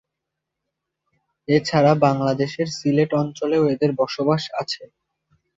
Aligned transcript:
এছাড়া 1.47 1.91
বাংলাদেশের 2.05 2.67
সিলেট 2.77 3.11
অঞ্চলেও 3.21 3.63
এদের 3.73 3.91
বসবাস 3.99 4.43
আছে। 4.61 4.83